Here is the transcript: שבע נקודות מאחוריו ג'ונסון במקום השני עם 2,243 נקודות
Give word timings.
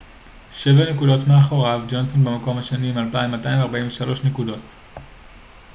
שבע 0.53 0.93
נקודות 0.93 1.27
מאחוריו 1.27 1.81
ג'ונסון 1.89 2.23
במקום 2.23 2.57
השני 2.57 2.89
עם 2.89 2.97
2,243 2.97 4.23
נקודות 4.23 4.73